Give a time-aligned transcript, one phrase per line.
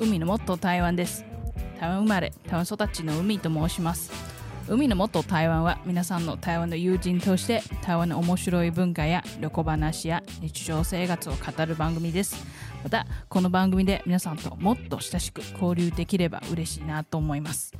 [0.00, 1.24] 海のもっと台湾です。
[1.78, 4.10] 台湾生まれ台湾育ちの海と申します。
[4.68, 12.42] 海のもっと台湾は皆さんの台湾の友人として台湾の面白い文化や旅行話や日常生活を語る番組です。
[12.82, 17.74] またこの番組で皆さんともっと親しく交流できれば嬉しいなと思います。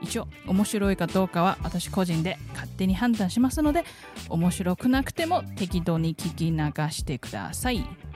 [0.00, 3.84] 一応面白いかどうかは私個人で勝手に判断しますので
[4.28, 8.11] 面白くなくても適当に聞き流してください。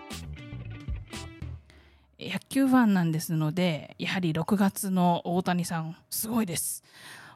[2.18, 6.82] 野球ファンなんですのでやはり6月の大谷さんすごいです。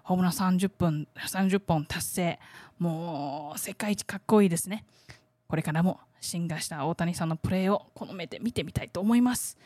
[0.03, 2.39] ホームラン30分30本達成。
[2.79, 4.85] もう世界一かっこいいですね。
[5.49, 9.59] これからも進化した大谷さんのプレーをこの目で見てみたいと思います。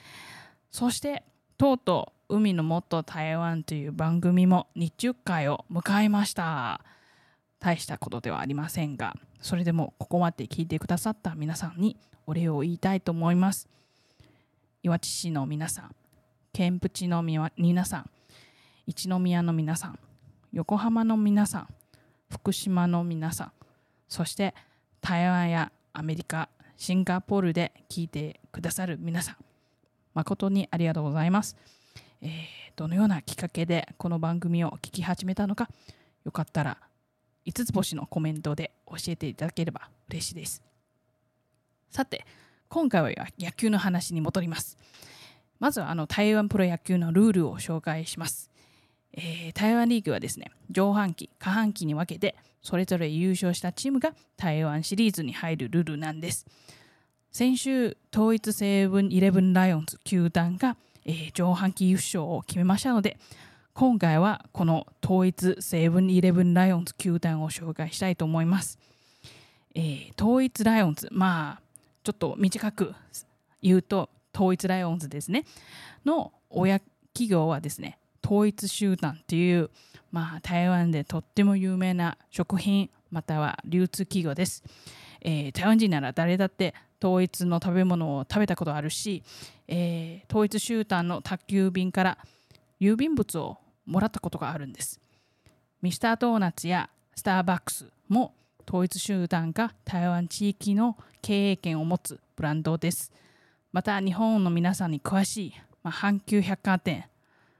[0.70, 1.22] そして
[1.56, 6.80] とうとう海のもっと台湾という番組も日中会を迎えました。
[7.60, 13.68] 大したことではありませんがそれでもここまで聞いてくださった皆さんにお礼を言いたいと思います。
[14.84, 15.94] 岩知市の皆さん
[16.52, 17.50] 県淵の皆
[17.86, 18.10] さん
[18.86, 19.98] 一宮の皆さん
[20.52, 21.68] 横浜の皆さん
[22.30, 23.52] 福島の皆さん
[24.08, 24.54] そして
[25.00, 29.36] 台湾やアメリカシンガポールで聞いてくださる皆さん
[30.12, 31.56] 誠にありがとうございます、
[32.20, 32.30] えー、
[32.76, 35.70] どのようなきっかけでこの番組を聞き始めたのか
[36.26, 36.76] よかったら
[37.46, 40.62] 5つ星のコメントで教えていただければ嬉しいです。
[41.90, 42.26] さて
[42.74, 43.08] 今回は
[43.38, 44.76] 野球の話に戻ります。
[45.60, 48.50] まずはあの台湾プロ野球のルールを紹介します。
[49.12, 56.46] えー、台湾リーグはですね、上半期、下半期に分けて、それぞれ優勝したチームが台湾シリーズに入るルールなんです。
[57.30, 63.18] 先週、統一セブンイレブンライオンズ球団が、えー、上半期優勝を決めましたので、
[63.72, 68.80] 今回はこの統一セブンイレブンライオンズ球団を紹介したいと思います。
[69.76, 71.63] えー、統一ライオンズ、まあ、
[72.04, 72.94] ちょっと短く
[73.62, 75.44] 言うと統一ライオンズですね。
[76.04, 76.80] の親
[77.14, 79.70] 企業はですね統一集団という、
[80.12, 84.64] まあ、台湾でとっても有名な食品または流通企業です、
[85.20, 89.22] えー、台湾人なら誰だって統一の食べ物を食べたことあるし、
[89.68, 92.18] えー、統一集団の宅急便から
[92.80, 95.00] 郵便物をもらったことがあるんです。
[95.82, 98.34] ミスタードーナツやスターバックスも
[98.66, 103.12] 統一集団が台湾地域の経営権を持つブランドです。
[103.74, 107.06] また日本の皆さんに詳しい、まあ、阪急百貨店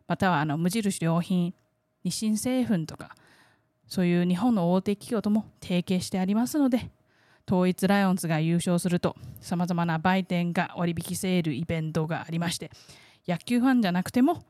[0.06, 1.54] またはあの無印良品
[2.04, 3.16] 日清製粉とか
[3.88, 6.91] そういう日本の大手企業とも提携してありますので
[7.48, 12.70] 統一ライオンズが優勝するとさまざまな売店が割引セールイベントがありまして
[13.26, 14.44] 野球ファンじゃなくても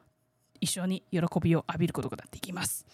[0.60, 2.87] 一緒に喜びを浴びることができます。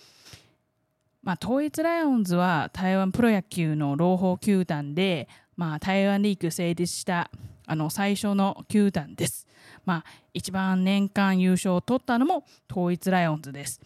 [1.23, 7.31] まあ、統一ライオンズは台湾プロ野球の朗報球団で、まあ、台湾リーグ成立した
[7.67, 9.47] あの最初の球団です。
[9.85, 13.81] まあ、一番年間優勝を取ったのも統一ライオンズです。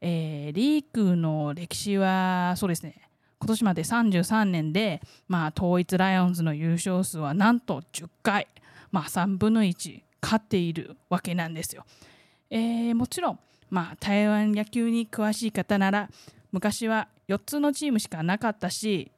[0.00, 3.08] えー、リーグの歴史はそうですね
[3.38, 8.48] 今年まで33年で、まあ、統一ライオンズの優勝数はなんと10回、
[8.90, 11.84] まあ、3分の1勝っているわけなんですよ。
[12.50, 13.38] えー、もちろん、
[13.70, 16.08] まあ、台湾野球に詳しい方なら
[16.54, 19.10] 昔は4つのチームしかなかったし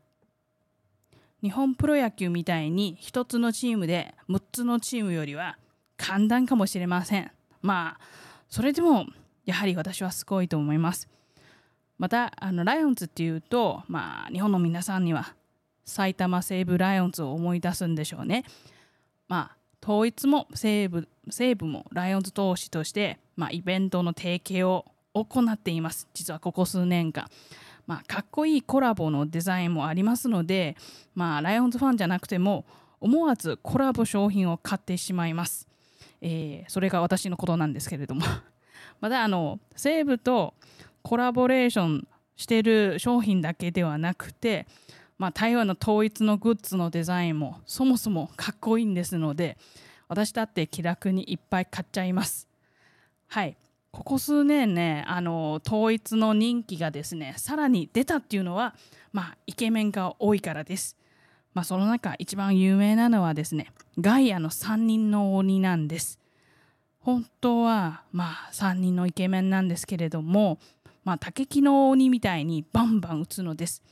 [1.42, 5.58] 日本プロ野球みたいに1つのチームで6つのチームよりは
[5.98, 7.30] 簡単かもしれません。
[7.60, 8.04] まあ
[8.48, 9.04] それでも
[9.44, 11.10] やはり私はすごいと思います。
[11.98, 15.34] またあのライオンズっていうとまあ日本の皆さんには
[15.84, 18.44] 埼玉西武ライオンズを思い出すんでしょうね。
[19.28, 24.86] まあ統一も西武西武もライオンズ投手として、まあ、イベントの提携を
[25.24, 27.28] 行っています実はここ数年間。
[27.86, 30.76] まあ、かっこいいコラボのデザインもありますので、
[31.14, 32.64] まあ、ライオンズファンじゃなくても
[33.00, 35.68] 思わずコラボ商品を買ってしまいます。
[36.20, 38.24] えー、それが私のことなんですけれども
[39.00, 40.54] またあの西武と
[41.02, 44.66] コラボレーションしてる商品だけではなくて、
[45.18, 49.56] まあ、台湾の統一のグッズのデザインもそもそもかっこいいんですので
[50.08, 52.48] 私だって気楽にいっぱい買っちゃいます。
[53.28, 53.56] はい
[53.96, 58.74] ここ数年ねあの統一の人気がですねさらに出たっていうのは、
[59.10, 60.98] まあ、イケメンが多いからです。
[61.54, 66.18] まあ、その中一番有名なのはですねガイアの3人の鬼なんです。
[67.00, 70.58] 本当はまあ3人のイケメンなんですけれども、
[71.02, 73.82] まあ、竹木の鬼みたいにバンバン打つのです。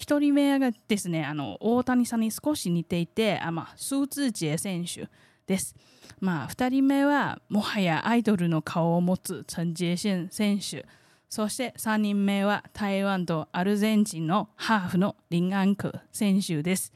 [0.00, 5.08] 1人目がですねあの大谷さんに少し似ていてあ、まあ、スーツジエ選手
[5.50, 5.74] です。
[6.20, 10.86] まあ、2人目はもはやアイドルの顔を持つチェン・ジエシン選手
[11.28, 16.92] そして3人目は台湾とアルゼンチンのハーフのリン・アンク選手です。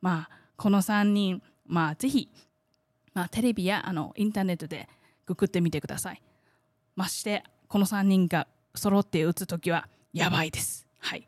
[0.00, 2.28] まあ、この3人、まあ、ぜひ
[3.16, 4.90] まあ、テレビやあのインターネットで
[5.24, 6.20] ググってみてください。
[6.96, 10.86] ましてこの3人が揃って打つ時はやばいです。
[10.98, 11.26] はい、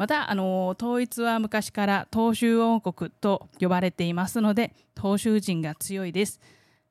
[0.00, 6.40] またあの統一は昔から東州王国と呼ばれていますので東州人が強いです。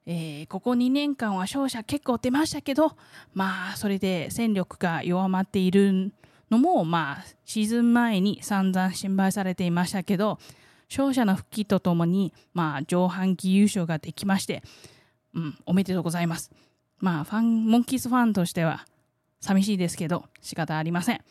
[0.05, 2.95] えー、ここ2年間は勝者結構出ましたけど
[3.33, 6.13] まあそれで戦力が弱まっている
[6.51, 10.37] のもまあシーズン前に散々心配されていましたけど
[10.87, 14.61] 勝者の復帰とともにまあ上半期優勝ができまして、
[15.33, 16.51] うん、おめでとうございます。
[16.99, 18.85] まあファンモンキーズファンとしては
[19.41, 21.21] 寂しいですけど仕方ありません。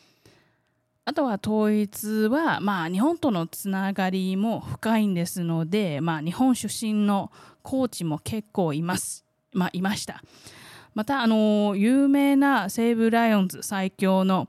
[1.08, 7.32] あとは統一は、まあ、日本とのつながりも深いんですので、まあ、日本出身の
[7.62, 9.25] コーチも結構います、
[9.55, 10.22] まあ、いました。
[10.93, 14.49] また、あの有名な西武ライオンズ最強の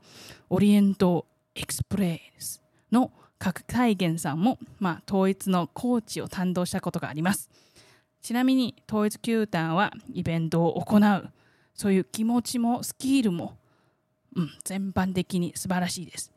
[0.50, 1.24] オリエント
[1.54, 2.60] エクスプレス
[2.92, 7.48] の角大元さんも、まあ、統一のコーチを担当したことがあります。
[8.20, 11.30] ちなみに統一球団はイベントを行う
[11.74, 13.56] そういう気持ちもスキルも、
[14.36, 16.30] うん、全般的に素晴らしいです。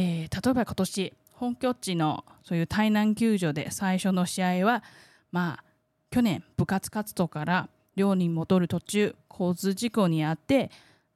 [0.00, 4.84] えー、例えば今年本拠地のそういう台南球場で最初の試合は
[5.32, 5.64] まあ
[6.12, 10.70] 去年部活活動から寮に戻る途中交通事故に遭って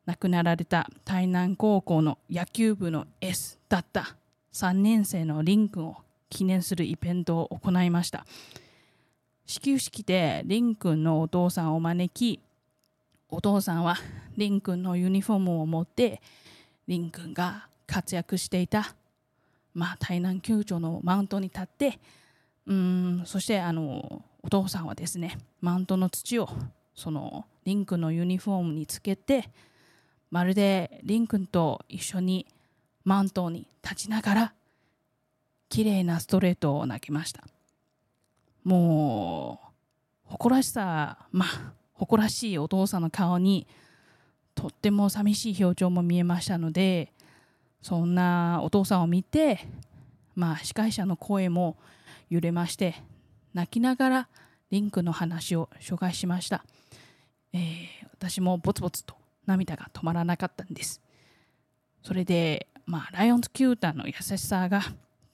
[0.04, 4.16] 亡くなられた台南高校の野球部の S だった。
[4.52, 5.96] 3年生のリン君を
[6.28, 8.26] 記念するイベントを行いました。
[9.46, 12.40] 始球式でリン君のお父さんを招き
[13.28, 13.96] お父さんは
[14.36, 16.20] リン君のユニフォームを持って
[16.88, 18.94] リン君が活躍していた、
[19.74, 21.98] まあ、台南球場のマウントに立って
[22.66, 26.48] うんそしてあのお父さんはですねマウントの土を
[26.94, 29.48] そのリン君のユニフォームにつけて
[30.30, 32.46] まるでリン君と一緒に
[33.04, 34.52] マウントに立ちながら
[35.68, 37.44] 綺麗なストレートを投げました。
[38.62, 43.66] もう誇らしさまあ誇らしいお父さんの顔に
[44.54, 47.12] とっても寂しい表情も見えましたので
[47.82, 49.66] そんなお父さんを見て
[50.34, 51.76] まあ司会者の声も
[52.30, 52.94] 揺れまして
[53.52, 54.28] 泣きながら
[54.70, 56.64] リンクの話を紹介しました、
[57.52, 59.14] えー、私もぼつぼつと
[59.44, 61.02] 涙が止まらなかったんです。
[62.02, 64.82] それでまあライオンズ球団の優しさが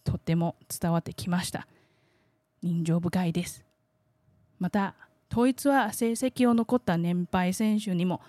[0.03, 1.67] とても伝わってきました。
[2.63, 3.65] 人情深いです。
[4.59, 4.95] また
[5.31, 8.21] 統一は成績を残った年配選手にも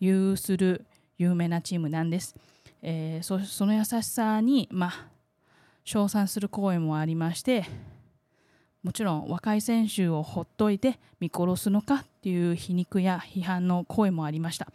[0.00, 0.84] 有する
[1.16, 2.34] 有名なチームなんです、
[2.82, 5.08] えー、その優しさにまあ
[5.84, 7.64] 称賛する声もありまして
[8.82, 14.68] もちろん若い選手をほっといて見殺すのかっていう皮肉や批判の声もありました。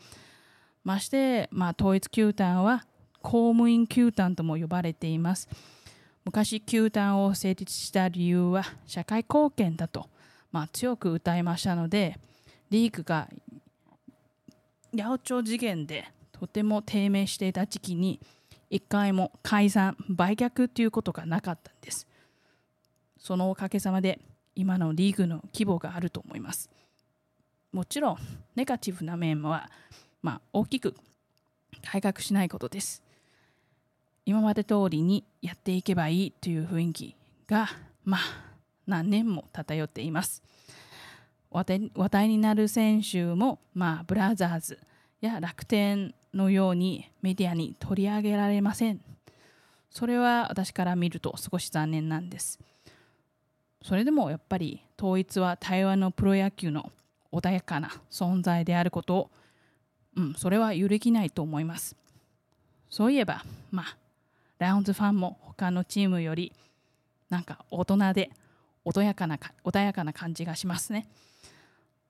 [0.84, 2.86] まして、まあ、統一球団は
[3.22, 5.48] 公務員球団とも呼ばれています。
[6.26, 10.08] 昔球団を成立した理由は社会貢献だと、
[10.52, 12.18] まあ、強く歌いましたので
[12.70, 13.28] リーグが
[14.96, 18.20] 八百長次元でとても低迷していた時期に
[18.70, 22.08] 一回も解散売却ということがなかったんです。
[23.18, 24.20] そのおかげさまで
[24.56, 26.70] 今のリーグの規模があると思います。
[27.72, 28.18] もちろん
[28.56, 29.70] ネガティブな面は、
[30.22, 30.96] まあ、大きく
[31.82, 33.02] 改革しないことです。
[34.26, 37.16] 今まで通りにやっていけばいいという雰囲気
[37.48, 37.70] が
[38.04, 38.22] まあ
[38.88, 40.42] 何年も漂っています。
[41.52, 44.80] 話題になる選手も、まあ、ブラザーズ
[45.22, 49.02] や楽天のようにメディアに取り上げられません。
[49.90, 52.60] それは私から見ると少し残念なんです。
[53.84, 56.92] それでもやっぱり統一は台湾のプロ野球の
[57.32, 59.32] 穏やかな存在であることを、
[60.16, 61.96] うん、それは揺るぎないと思います。
[62.90, 63.98] そういえばまあ
[64.60, 66.54] ライオンズファンも他のチームより
[67.30, 68.32] なんか大人で
[68.86, 71.08] 穏やかな穏やかな感じがしますね。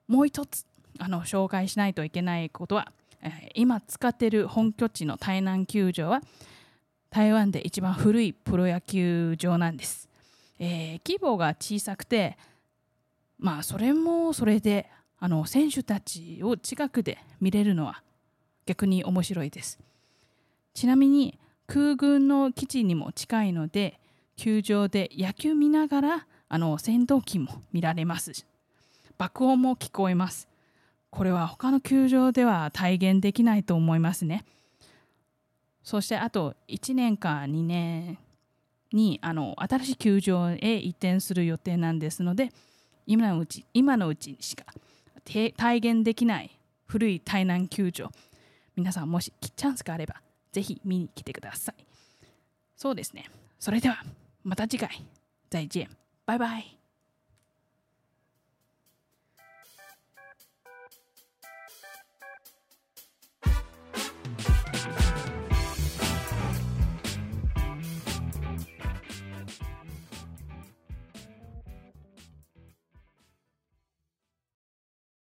[0.07, 0.65] もう一つ
[0.99, 2.91] あの紹介しないといけないことは、
[3.55, 6.21] 今使ってる本拠地の台南球場は
[7.09, 10.09] 台湾で一番古いプロ野球場なんです。
[10.59, 12.37] えー、規模が小さくて
[13.37, 14.89] まあそれもそれで
[15.19, 18.01] あの選手たちを近くで見れるのは
[18.65, 19.79] 逆に面白いです。
[20.73, 21.37] ちなみに
[21.67, 23.99] 空軍の基地にも近いので
[24.35, 28.45] 球場で野球見ながらあの戦闘機も見られます。
[29.17, 30.47] 爆音も聞こえます。
[31.13, 34.43] これは他の球場では体現できないと思いますね。
[35.83, 38.17] そしてあと1年か2年
[38.91, 42.51] にあの新しい球場へ移転する予定なんですので
[43.05, 44.65] 今のうち今のうちしか
[45.57, 48.09] 体現できない古い台南球場
[48.75, 50.15] 皆さんもしチャンスがあれば
[50.51, 51.85] ぜひ見に来てください。
[52.75, 53.29] そうですね。
[53.59, 54.03] それでは
[54.43, 54.89] また次回。
[55.51, 55.87] 再见。
[56.25, 56.82] バイバイ。